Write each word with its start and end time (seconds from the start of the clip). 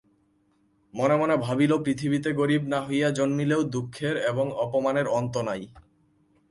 মনে 0.93 1.15
মনে 1.17 1.35
ভাবিল 1.37 1.71
পৃথিবীতে 1.85 2.29
গরিব 2.33 2.61
হইয়া 2.87 3.09
না 3.09 3.15
জন্মিলেও 3.15 3.61
দুঃখের 3.63 4.15
এবং 4.23 4.45
অপমানের 4.57 5.07
অন্ত 5.09 5.35
নাই। 5.37 5.61